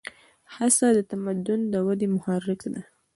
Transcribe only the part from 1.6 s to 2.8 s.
د ودې محرک